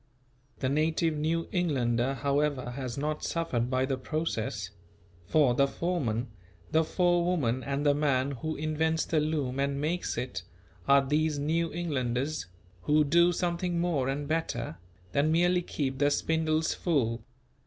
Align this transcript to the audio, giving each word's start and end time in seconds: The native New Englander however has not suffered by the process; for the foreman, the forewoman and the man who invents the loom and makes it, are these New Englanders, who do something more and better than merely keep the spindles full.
The 0.61 0.67
native 0.67 1.15
New 1.15 1.47
Englander 1.51 2.15
however 2.15 2.71
has 2.71 2.97
not 2.97 3.23
suffered 3.23 3.69
by 3.69 3.85
the 3.85 3.99
process; 3.99 4.71
for 5.27 5.53
the 5.53 5.67
foreman, 5.67 6.29
the 6.71 6.83
forewoman 6.83 7.63
and 7.63 7.85
the 7.85 7.93
man 7.93 8.31
who 8.31 8.55
invents 8.55 9.05
the 9.05 9.19
loom 9.19 9.59
and 9.59 9.79
makes 9.79 10.17
it, 10.17 10.41
are 10.87 11.05
these 11.05 11.37
New 11.37 11.71
Englanders, 11.71 12.47
who 12.81 13.03
do 13.03 13.31
something 13.31 13.79
more 13.79 14.09
and 14.09 14.27
better 14.27 14.77
than 15.11 15.31
merely 15.31 15.61
keep 15.61 15.99
the 15.99 16.09
spindles 16.09 16.73
full. 16.73 17.23